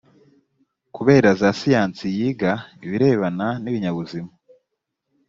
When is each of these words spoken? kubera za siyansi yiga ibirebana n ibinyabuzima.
kubera 0.95 1.29
za 1.39 1.49
siyansi 1.59 2.05
yiga 2.17 2.51
ibirebana 2.85 3.47
n 3.63 3.65
ibinyabuzima. 3.71 4.29